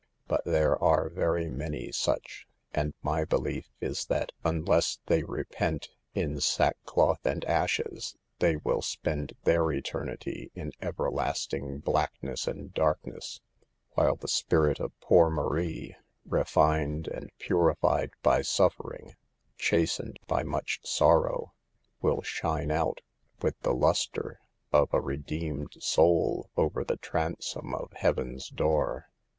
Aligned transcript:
But 0.27 0.43
there 0.45 0.83
are 0.83 1.09
very 1.11 1.47
many 1.47 1.91
such, 1.91 2.47
and 2.73 2.95
my 3.03 3.23
belief 3.23 3.69
is 3.79 4.07
that 4.07 4.31
unless 4.43 4.97
they 5.05 5.21
repent, 5.23 5.89
in 6.15 6.39
sackcloth 6.41 7.23
and 7.23 7.45
ashes, 7.45 8.15
they 8.39 8.55
will 8.55 8.81
spend 8.81 9.33
their 9.43 9.71
eternity 9.71 10.49
in 10.55 10.71
everlasting 10.81 11.81
blackness 11.81 12.47
and 12.47 12.73
darkness, 12.73 13.41
while 13.91 14.15
the 14.15 14.27
spirit 14.27 14.79
of 14.79 14.99
poor 15.01 15.29
Marie, 15.29 15.95
refined 16.25 17.07
and 17.07 17.29
purified 17.37 18.09
by 18.23 18.41
suffering, 18.41 19.13
chastened 19.55 20.17
by 20.25 20.41
much 20.41 20.79
sorrow, 20.83 21.53
will 22.01 22.23
shine 22.23 22.71
out 22.71 23.01
with 23.43 23.59
the 23.59 23.71
lustre 23.75 24.39
of 24.73 24.91
100 24.93 24.93
SULVE 24.93 24.95
THE 24.95 24.97
GIRLS. 24.97 25.03
a 25.03 25.05
redeemed 25.45 25.73
soul 25.79 26.49
over 26.57 26.83
the 26.83 26.97
transom 26.97 27.75
of 27.75 27.93
Heaven'* 27.93 28.39
door. 28.55 29.11